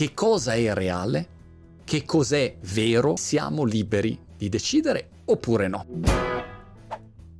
che 0.00 0.14
cosa 0.14 0.54
è 0.54 0.72
reale, 0.72 1.28
che 1.84 2.06
cos'è 2.06 2.56
vero, 2.72 3.16
siamo 3.16 3.64
liberi 3.64 4.18
di 4.34 4.48
decidere 4.48 5.08
oppure 5.26 5.68
no. 5.68 5.84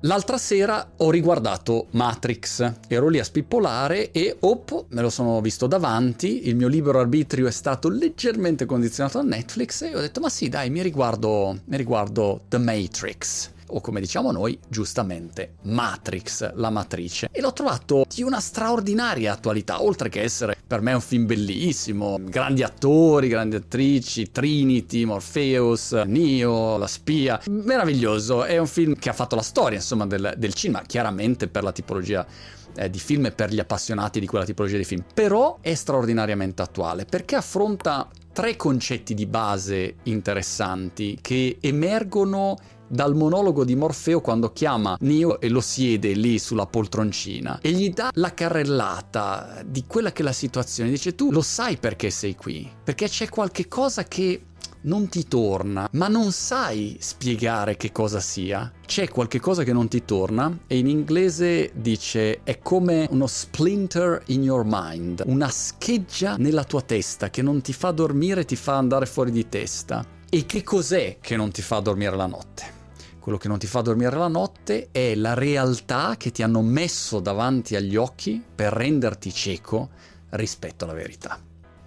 L'altra 0.00 0.36
sera 0.36 0.92
ho 0.98 1.10
riguardato 1.10 1.86
Matrix, 1.92 2.70
ero 2.86 3.08
lì 3.08 3.18
a 3.18 3.24
spippolare 3.24 4.10
e 4.10 4.36
op, 4.40 4.88
me 4.90 5.00
lo 5.00 5.08
sono 5.08 5.40
visto 5.40 5.66
davanti, 5.66 6.48
il 6.48 6.54
mio 6.54 6.68
libero 6.68 7.00
arbitrio 7.00 7.46
è 7.46 7.50
stato 7.50 7.88
leggermente 7.88 8.66
condizionato 8.66 9.22
da 9.22 9.24
Netflix 9.24 9.80
e 9.80 9.96
ho 9.96 10.00
detto 10.00 10.20
ma 10.20 10.28
sì 10.28 10.50
dai 10.50 10.68
mi 10.68 10.82
riguardo, 10.82 11.60
mi 11.64 11.78
riguardo 11.78 12.42
The 12.46 12.58
Matrix 12.58 13.52
o 13.70 13.80
come 13.80 14.00
diciamo 14.00 14.30
noi, 14.32 14.58
giustamente, 14.68 15.54
Matrix, 15.62 16.54
la 16.54 16.70
matrice. 16.70 17.28
E 17.30 17.40
l'ho 17.40 17.52
trovato 17.52 18.04
di 18.12 18.22
una 18.22 18.40
straordinaria 18.40 19.32
attualità, 19.32 19.82
oltre 19.82 20.08
che 20.08 20.22
essere 20.22 20.56
per 20.66 20.80
me 20.80 20.92
un 20.92 21.00
film 21.00 21.26
bellissimo, 21.26 22.18
grandi 22.22 22.62
attori, 22.62 23.28
grandi 23.28 23.56
attrici, 23.56 24.30
Trinity, 24.30 25.04
Morpheus, 25.04 25.92
Neo, 25.92 26.76
la 26.76 26.86
spia, 26.86 27.40
meraviglioso, 27.48 28.44
è 28.44 28.58
un 28.58 28.66
film 28.66 28.94
che 28.94 29.08
ha 29.08 29.14
fatto 29.14 29.36
la 29.36 29.42
storia, 29.42 29.78
insomma, 29.78 30.06
del, 30.06 30.34
del 30.36 30.54
cinema, 30.54 30.82
chiaramente 30.82 31.48
per 31.48 31.62
la 31.62 31.72
tipologia 31.72 32.26
eh, 32.74 32.88
di 32.88 32.98
film 32.98 33.26
e 33.26 33.32
per 33.32 33.50
gli 33.50 33.58
appassionati 33.58 34.20
di 34.20 34.26
quella 34.26 34.44
tipologia 34.44 34.76
di 34.76 34.84
film, 34.84 35.04
però 35.12 35.58
è 35.60 35.74
straordinariamente 35.74 36.62
attuale 36.62 37.04
perché 37.04 37.36
affronta 37.36 38.08
tre 38.32 38.56
concetti 38.56 39.14
di 39.14 39.26
base 39.26 39.96
interessanti 40.04 41.18
che 41.20 41.58
emergono 41.60 42.56
dal 42.90 43.14
monologo 43.14 43.64
di 43.64 43.76
Morfeo 43.76 44.20
quando 44.20 44.52
chiama 44.52 44.96
Neo 45.00 45.40
e 45.40 45.48
lo 45.48 45.60
siede 45.60 46.12
lì 46.12 46.40
sulla 46.40 46.66
poltroncina 46.66 47.60
e 47.62 47.70
gli 47.70 47.90
dà 47.90 48.10
la 48.14 48.34
carrellata 48.34 49.62
di 49.64 49.84
quella 49.86 50.10
che 50.10 50.22
è 50.22 50.24
la 50.24 50.32
situazione. 50.32 50.90
Dice 50.90 51.14
tu 51.14 51.30
lo 51.30 51.40
sai 51.40 51.76
perché 51.76 52.10
sei 52.10 52.34
qui, 52.34 52.68
perché 52.82 53.08
c'è 53.08 53.28
qualche 53.28 53.68
cosa 53.68 54.02
che 54.02 54.42
non 54.82 55.08
ti 55.08 55.28
torna, 55.28 55.88
ma 55.92 56.08
non 56.08 56.32
sai 56.32 56.96
spiegare 57.00 57.76
che 57.76 57.92
cosa 57.92 58.18
sia. 58.18 58.72
C'è 58.86 59.08
qualche 59.08 59.38
cosa 59.38 59.62
che 59.62 59.72
non 59.72 59.88
ti 59.88 60.04
torna 60.04 60.60
e 60.66 60.78
in 60.78 60.88
inglese 60.88 61.70
dice 61.74 62.42
è 62.42 62.58
come 62.58 63.06
uno 63.10 63.26
splinter 63.26 64.22
in 64.26 64.42
your 64.42 64.64
mind, 64.64 65.22
una 65.26 65.48
scheggia 65.48 66.36
nella 66.36 66.64
tua 66.64 66.80
testa 66.80 67.30
che 67.30 67.42
non 67.42 67.60
ti 67.60 67.72
fa 67.72 67.90
dormire, 67.90 68.44
ti 68.44 68.56
fa 68.56 68.76
andare 68.76 69.06
fuori 69.06 69.30
di 69.30 69.48
testa. 69.48 70.04
E 70.28 70.46
che 70.46 70.62
cos'è 70.62 71.18
che 71.20 71.36
non 71.36 71.50
ti 71.50 71.60
fa 71.60 71.80
dormire 71.80 72.16
la 72.16 72.26
notte? 72.26 72.79
Quello 73.20 73.38
che 73.38 73.48
non 73.48 73.58
ti 73.58 73.66
fa 73.66 73.82
dormire 73.82 74.16
la 74.16 74.28
notte 74.28 74.88
è 74.90 75.14
la 75.14 75.34
realtà 75.34 76.16
che 76.16 76.32
ti 76.32 76.42
hanno 76.42 76.62
messo 76.62 77.20
davanti 77.20 77.76
agli 77.76 77.94
occhi 77.94 78.42
per 78.54 78.72
renderti 78.72 79.32
cieco 79.32 79.90
rispetto 80.30 80.84
alla 80.84 80.94
verità. 80.94 81.38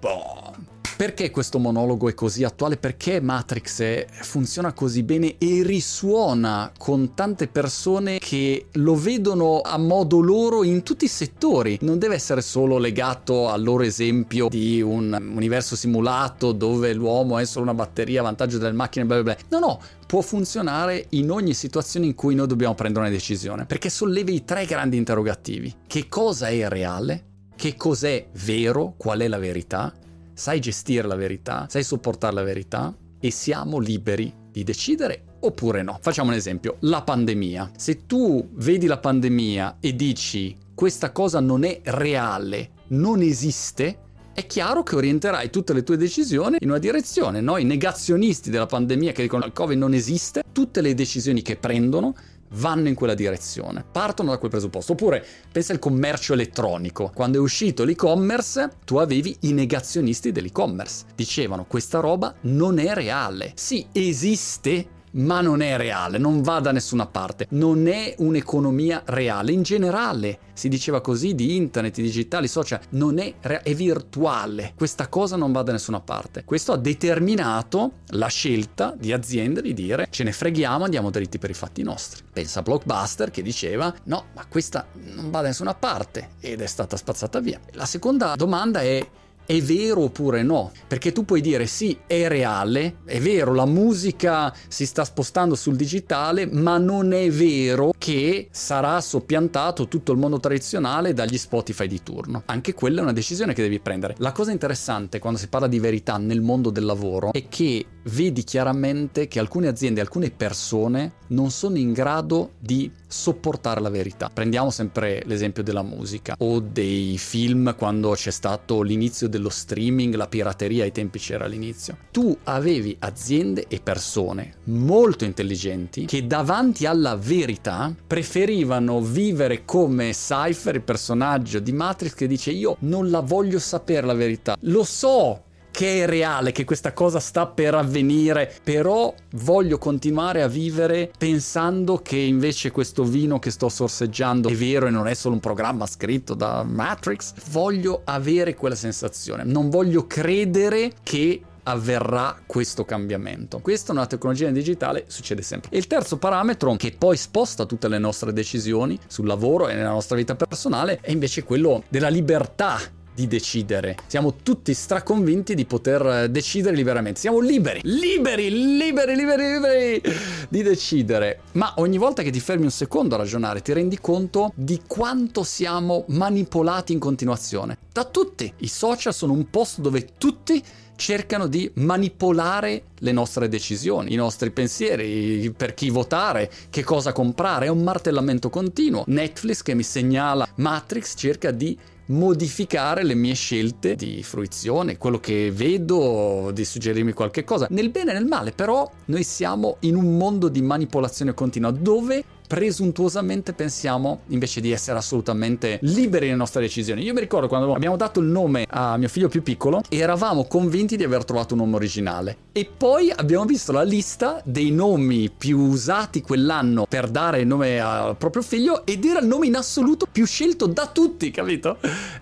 Boh. 0.00 0.77
Perché 0.98 1.30
questo 1.30 1.60
monologo 1.60 2.08
è 2.08 2.14
così 2.14 2.42
attuale? 2.42 2.76
Perché 2.76 3.20
Matrix 3.20 4.04
funziona 4.22 4.72
così 4.72 5.04
bene 5.04 5.36
e 5.38 5.62
risuona 5.62 6.72
con 6.76 7.14
tante 7.14 7.46
persone 7.46 8.18
che 8.18 8.66
lo 8.72 8.96
vedono 8.96 9.60
a 9.60 9.78
modo 9.78 10.18
loro 10.18 10.64
in 10.64 10.82
tutti 10.82 11.04
i 11.04 11.08
settori. 11.08 11.78
Non 11.82 12.00
deve 12.00 12.16
essere 12.16 12.40
solo 12.40 12.78
legato 12.78 13.48
al 13.48 13.62
loro 13.62 13.84
esempio 13.84 14.48
di 14.48 14.82
un 14.82 15.16
universo 15.36 15.76
simulato 15.76 16.50
dove 16.50 16.92
l'uomo 16.94 17.38
è 17.38 17.44
solo 17.44 17.66
una 17.66 17.74
batteria 17.74 18.18
a 18.18 18.24
vantaggio 18.24 18.58
delle 18.58 18.72
macchine, 18.72 19.04
bla 19.04 19.22
bla 19.22 19.34
bla. 19.34 19.56
No, 19.56 19.64
no, 19.64 19.80
può 20.04 20.20
funzionare 20.20 21.06
in 21.10 21.30
ogni 21.30 21.54
situazione 21.54 22.06
in 22.06 22.16
cui 22.16 22.34
noi 22.34 22.48
dobbiamo 22.48 22.74
prendere 22.74 23.04
una 23.06 23.14
decisione, 23.14 23.66
perché 23.66 23.88
solleva 23.88 24.32
i 24.32 24.44
tre 24.44 24.64
grandi 24.64 24.96
interrogativi. 24.96 25.72
Che 25.86 26.08
cosa 26.08 26.48
è 26.48 26.66
reale? 26.66 27.26
Che 27.54 27.76
cos'è 27.76 28.26
vero? 28.32 28.94
Qual 28.96 29.20
è 29.20 29.28
la 29.28 29.38
verità? 29.38 29.94
Sai 30.38 30.60
gestire 30.60 31.08
la 31.08 31.16
verità, 31.16 31.66
sai 31.68 31.82
sopportare 31.82 32.32
la 32.32 32.44
verità 32.44 32.96
e 33.18 33.30
siamo 33.32 33.78
liberi 33.78 34.32
di 34.52 34.62
decidere 34.62 35.24
oppure 35.40 35.82
no. 35.82 35.98
Facciamo 36.00 36.30
un 36.30 36.36
esempio, 36.36 36.76
la 36.80 37.02
pandemia. 37.02 37.72
Se 37.76 38.06
tu 38.06 38.48
vedi 38.52 38.86
la 38.86 38.98
pandemia 38.98 39.78
e 39.80 39.96
dici 39.96 40.56
questa 40.74 41.10
cosa 41.10 41.40
non 41.40 41.64
è 41.64 41.80
reale, 41.82 42.70
non 42.88 43.20
esiste, 43.20 43.98
è 44.32 44.46
chiaro 44.46 44.84
che 44.84 44.94
orienterai 44.94 45.50
tutte 45.50 45.72
le 45.72 45.82
tue 45.82 45.96
decisioni 45.96 46.58
in 46.60 46.68
una 46.68 46.78
direzione. 46.78 47.40
Noi 47.40 47.64
negazionisti 47.64 48.50
della 48.50 48.66
pandemia 48.66 49.10
che 49.10 49.22
dicono 49.22 49.42
che 49.42 49.48
il 49.48 49.54
Covid 49.54 49.76
non 49.76 49.92
esiste, 49.92 50.44
tutte 50.52 50.80
le 50.80 50.94
decisioni 50.94 51.42
che 51.42 51.56
prendono 51.56 52.14
vanno 52.52 52.88
in 52.88 52.94
quella 52.94 53.14
direzione, 53.14 53.84
partono 53.90 54.30
da 54.30 54.38
quel 54.38 54.50
presupposto. 54.50 54.92
Oppure 54.92 55.24
pensa 55.50 55.72
al 55.72 55.78
commercio 55.78 56.32
elettronico. 56.32 57.10
Quando 57.14 57.38
è 57.38 57.40
uscito 57.40 57.84
l'e-commerce, 57.84 58.70
tu 58.84 58.96
avevi 58.96 59.36
i 59.40 59.52
negazionisti 59.52 60.32
dell'e-commerce. 60.32 61.04
Dicevano 61.14 61.64
questa 61.66 62.00
roba 62.00 62.34
non 62.42 62.78
è 62.78 62.92
reale. 62.94 63.52
Sì, 63.54 63.86
esiste, 63.92 64.86
ma 65.12 65.40
non 65.40 65.60
è 65.60 65.76
reale, 65.76 66.18
non 66.18 66.42
va 66.42 66.60
da 66.60 66.72
nessuna 66.72 67.06
parte, 67.06 67.46
non 67.50 67.86
è 67.86 68.14
un'economia 68.18 69.02
reale. 69.06 69.52
In 69.52 69.62
generale 69.62 70.38
si 70.52 70.68
diceva 70.68 71.00
così 71.00 71.34
di 71.34 71.56
internet, 71.56 71.94
di 71.94 72.02
digitali, 72.02 72.48
social, 72.48 72.80
non 72.90 73.18
è, 73.18 73.34
reale, 73.40 73.62
è 73.62 73.74
virtuale. 73.74 74.72
Questa 74.74 75.08
cosa 75.08 75.36
non 75.36 75.52
va 75.52 75.62
da 75.62 75.72
nessuna 75.72 76.00
parte. 76.00 76.44
Questo 76.44 76.72
ha 76.72 76.76
determinato 76.76 77.92
la 78.08 78.28
scelta 78.28 78.94
di 78.98 79.12
aziende 79.12 79.62
di 79.62 79.74
dire 79.74 80.06
ce 80.10 80.24
ne 80.24 80.32
freghiamo, 80.32 80.84
andiamo 80.84 81.10
dritti 81.10 81.38
per 81.38 81.50
i 81.50 81.54
fatti 81.54 81.82
nostri. 81.82 82.22
Pensa 82.32 82.60
a 82.60 82.62
Blockbuster 82.62 83.30
che 83.30 83.42
diceva 83.42 83.94
no, 84.04 84.26
ma 84.34 84.46
questa 84.46 84.86
non 85.14 85.30
va 85.30 85.40
da 85.40 85.48
nessuna 85.48 85.74
parte 85.74 86.30
ed 86.40 86.60
è 86.60 86.66
stata 86.66 86.96
spazzata 86.96 87.40
via. 87.40 87.60
La 87.72 87.86
seconda 87.86 88.34
domanda 88.34 88.80
è 88.80 89.06
è 89.50 89.62
vero 89.62 90.02
oppure 90.02 90.42
no? 90.42 90.72
Perché 90.86 91.10
tu 91.10 91.24
puoi 91.24 91.40
dire 91.40 91.64
sì, 91.66 91.96
è 92.06 92.28
reale, 92.28 92.98
è 93.06 93.18
vero, 93.18 93.54
la 93.54 93.64
musica 93.64 94.54
si 94.68 94.84
sta 94.84 95.06
spostando 95.06 95.54
sul 95.54 95.74
digitale, 95.74 96.44
ma 96.44 96.76
non 96.76 97.14
è 97.14 97.30
vero 97.30 97.94
che 97.96 98.48
sarà 98.50 99.00
soppiantato 99.00 99.88
tutto 99.88 100.12
il 100.12 100.18
mondo 100.18 100.38
tradizionale 100.38 101.14
dagli 101.14 101.38
Spotify 101.38 101.86
di 101.86 102.02
turno. 102.02 102.42
Anche 102.44 102.74
quella 102.74 102.98
è 103.00 103.02
una 103.02 103.14
decisione 103.14 103.54
che 103.54 103.62
devi 103.62 103.80
prendere. 103.80 104.16
La 104.18 104.32
cosa 104.32 104.52
interessante 104.52 105.18
quando 105.18 105.38
si 105.38 105.48
parla 105.48 105.66
di 105.66 105.78
verità 105.78 106.18
nel 106.18 106.42
mondo 106.42 106.68
del 106.68 106.84
lavoro 106.84 107.32
è 107.32 107.48
che 107.48 107.86
vedi 108.02 108.44
chiaramente 108.44 109.28
che 109.28 109.38
alcune 109.38 109.68
aziende, 109.68 110.02
alcune 110.02 110.30
persone 110.30 111.12
non 111.28 111.50
sono 111.50 111.78
in 111.78 111.94
grado 111.94 112.52
di 112.58 112.92
sopportare 113.08 113.80
la 113.80 113.88
verità. 113.88 114.30
Prendiamo 114.32 114.70
sempre 114.70 115.22
l'esempio 115.24 115.62
della 115.62 115.82
musica 115.82 116.34
o 116.38 116.60
dei 116.60 117.16
film 117.18 117.74
quando 117.74 118.12
c'è 118.12 118.30
stato 118.30 118.82
l'inizio 118.82 119.28
dello 119.28 119.48
streaming, 119.48 120.14
la 120.14 120.28
pirateria 120.28 120.84
ai 120.84 120.92
tempi 120.92 121.18
c'era 121.18 121.46
all'inizio. 121.46 121.96
Tu 122.12 122.36
avevi 122.44 122.94
aziende 123.00 123.64
e 123.66 123.80
persone 123.80 124.54
molto 124.64 125.24
intelligenti 125.24 126.04
che 126.04 126.26
davanti 126.26 126.86
alla 126.86 127.16
verità 127.16 127.94
preferivano 128.06 129.00
vivere 129.00 129.64
come 129.64 130.10
Cypher, 130.10 130.76
il 130.76 130.82
personaggio 130.82 131.58
di 131.58 131.72
Matrix 131.72 132.14
che 132.14 132.26
dice 132.26 132.50
io 132.50 132.76
non 132.80 133.10
la 133.10 133.20
voglio 133.20 133.58
sapere 133.58 134.06
la 134.06 134.14
verità. 134.14 134.56
Lo 134.60 134.84
so 134.84 135.44
che 135.78 136.02
è 136.02 136.06
reale, 136.06 136.50
che 136.50 136.64
questa 136.64 136.92
cosa 136.92 137.20
sta 137.20 137.46
per 137.46 137.72
avvenire, 137.76 138.52
però 138.64 139.14
voglio 139.34 139.78
continuare 139.78 140.42
a 140.42 140.48
vivere 140.48 141.08
pensando 141.16 141.98
che 142.02 142.16
invece 142.16 142.72
questo 142.72 143.04
vino 143.04 143.38
che 143.38 143.52
sto 143.52 143.68
sorseggiando 143.68 144.48
è 144.48 144.54
vero 144.56 144.88
e 144.88 144.90
non 144.90 145.06
è 145.06 145.14
solo 145.14 145.34
un 145.34 145.40
programma 145.40 145.86
scritto 145.86 146.34
da 146.34 146.64
Matrix. 146.64 147.32
Voglio 147.52 148.00
avere 148.02 148.56
quella 148.56 148.74
sensazione, 148.74 149.44
non 149.44 149.70
voglio 149.70 150.08
credere 150.08 150.94
che 151.04 151.42
avverrà 151.62 152.40
questo 152.44 152.84
cambiamento. 152.84 153.60
Questo 153.60 153.92
nella 153.92 154.06
tecnologia 154.06 154.50
digitale 154.50 155.04
succede 155.06 155.42
sempre. 155.42 155.70
E 155.70 155.78
il 155.78 155.86
terzo 155.86 156.16
parametro 156.16 156.74
che 156.74 156.92
poi 156.98 157.16
sposta 157.16 157.66
tutte 157.66 157.86
le 157.86 157.98
nostre 157.98 158.32
decisioni 158.32 158.98
sul 159.06 159.28
lavoro 159.28 159.68
e 159.68 159.74
nella 159.74 159.90
nostra 159.90 160.16
vita 160.16 160.34
personale 160.34 160.98
è 161.00 161.12
invece 161.12 161.44
quello 161.44 161.84
della 161.88 162.08
libertà 162.08 162.80
di 163.18 163.26
decidere. 163.26 163.96
Siamo 164.06 164.36
tutti 164.44 164.72
straconvinti 164.72 165.56
di 165.56 165.64
poter 165.64 166.06
eh, 166.06 166.30
decidere 166.30 166.76
liberamente. 166.76 167.18
Siamo 167.18 167.40
liberi, 167.40 167.80
liberi, 167.82 168.48
liberi, 168.48 169.16
liberi, 169.16 169.52
liberi 169.52 170.02
di 170.48 170.62
decidere. 170.62 171.40
Ma 171.52 171.74
ogni 171.78 171.98
volta 171.98 172.22
che 172.22 172.30
ti 172.30 172.38
fermi 172.38 172.62
un 172.62 172.70
secondo 172.70 173.16
a 173.16 173.18
ragionare, 173.18 173.60
ti 173.60 173.72
rendi 173.72 173.98
conto 173.98 174.52
di 174.54 174.82
quanto 174.86 175.42
siamo 175.42 176.04
manipolati 176.08 176.92
in 176.92 177.00
continuazione. 177.00 177.78
Da 177.92 178.04
tutti. 178.04 178.52
I 178.58 178.68
social 178.68 179.12
sono 179.12 179.32
un 179.32 179.50
posto 179.50 179.80
dove 179.80 180.10
tutti 180.16 180.62
cercano 180.94 181.48
di 181.48 181.68
manipolare 181.74 182.82
le 182.98 183.12
nostre 183.12 183.48
decisioni, 183.48 184.12
i 184.12 184.16
nostri 184.16 184.50
pensieri, 184.50 185.52
per 185.56 185.74
chi 185.74 185.90
votare, 185.90 186.50
che 186.70 186.84
cosa 186.84 187.12
comprare, 187.12 187.66
è 187.66 187.68
un 187.68 187.82
martellamento 187.82 188.48
continuo. 188.48 189.02
Netflix 189.06 189.62
che 189.62 189.74
mi 189.74 189.84
segnala 189.84 190.46
Matrix 190.56 191.14
cerca 191.16 191.50
di 191.50 191.78
modificare 192.08 193.02
le 193.02 193.14
mie 193.14 193.34
scelte 193.34 193.94
di 193.94 194.22
fruizione, 194.22 194.96
quello 194.96 195.18
che 195.18 195.50
vedo, 195.52 196.50
di 196.52 196.64
suggerirmi 196.64 197.12
qualche 197.12 197.44
cosa, 197.44 197.66
nel 197.70 197.90
bene 197.90 198.10
e 198.10 198.14
nel 198.14 198.26
male, 198.26 198.52
però 198.52 198.90
noi 199.06 199.22
siamo 199.22 199.76
in 199.80 199.96
un 199.96 200.16
mondo 200.16 200.48
di 200.48 200.62
manipolazione 200.62 201.34
continua 201.34 201.70
dove 201.70 202.24
presuntuosamente 202.48 203.52
pensiamo 203.52 204.22
invece 204.28 204.62
di 204.62 204.72
essere 204.72 204.98
assolutamente 204.98 205.78
liberi 205.82 206.26
nelle 206.26 206.38
nostre 206.38 206.62
decisioni. 206.62 207.02
Io 207.02 207.12
mi 207.12 207.20
ricordo 207.20 207.46
quando 207.46 207.74
abbiamo 207.74 207.96
dato 207.96 208.20
il 208.20 208.26
nome 208.26 208.64
a 208.68 208.96
mio 208.96 209.08
figlio 209.08 209.28
più 209.28 209.42
piccolo, 209.42 209.82
eravamo 209.90 210.44
convinti 210.44 210.96
di 210.96 211.04
aver 211.04 211.24
trovato 211.24 211.52
un 211.52 211.60
nome 211.60 211.76
originale. 211.76 212.36
E 212.52 212.68
poi 212.74 213.12
abbiamo 213.14 213.44
visto 213.44 213.70
la 213.70 213.82
lista 213.82 214.40
dei 214.44 214.70
nomi 214.70 215.30
più 215.30 215.58
usati 215.60 216.22
quell'anno 216.22 216.86
per 216.88 217.08
dare 217.08 217.40
il 217.40 217.46
nome 217.46 217.78
al 217.78 218.16
proprio 218.16 218.42
figlio 218.42 218.86
ed 218.86 219.04
era 219.04 219.20
il 219.20 219.26
nome 219.26 219.46
in 219.46 219.54
assoluto 219.54 220.06
più 220.10 220.24
scelto 220.24 220.66
da 220.66 220.86
tutti, 220.86 221.30
capito? 221.30 221.76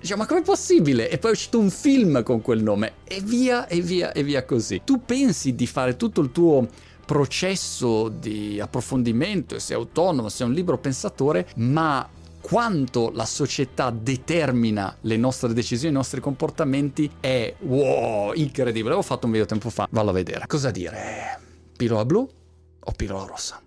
Diciamo, 0.00 0.22
ma 0.22 0.28
com'è 0.28 0.42
possibile? 0.42 1.10
E 1.10 1.18
poi 1.18 1.30
è 1.30 1.34
uscito 1.34 1.58
un 1.58 1.68
film 1.68 2.22
con 2.22 2.40
quel 2.40 2.62
nome 2.62 2.92
e 3.04 3.20
via 3.20 3.66
e 3.66 3.80
via 3.80 4.12
e 4.12 4.22
via 4.22 4.44
così. 4.44 4.82
Tu 4.84 5.04
pensi 5.04 5.56
di 5.56 5.66
fare 5.66 5.96
tutto 5.96 6.20
il 6.20 6.30
tuo 6.30 6.68
processo 7.12 8.08
di 8.08 8.58
approfondimento 8.58 9.54
e 9.54 9.60
sei 9.60 9.76
autonomo, 9.76 10.30
sei 10.30 10.46
un 10.46 10.54
libero 10.54 10.78
pensatore, 10.78 11.46
ma 11.56 12.08
quanto 12.40 13.10
la 13.12 13.26
società 13.26 13.90
determina 13.90 14.96
le 15.02 15.18
nostre 15.18 15.52
decisioni, 15.52 15.92
i 15.92 15.96
nostri 15.96 16.22
comportamenti 16.22 17.10
è 17.20 17.54
wow, 17.58 18.32
incredibile. 18.32 18.94
Avevo 18.94 19.02
fatto 19.02 19.26
un 19.26 19.32
video 19.32 19.46
tempo 19.46 19.68
fa, 19.68 19.86
vallo 19.90 20.08
a 20.08 20.14
vedere. 20.14 20.46
Cosa 20.46 20.70
dire? 20.70 21.38
Pillola 21.76 22.06
blu 22.06 22.26
o 22.80 22.92
pillola 22.96 23.26
rossa? 23.26 23.60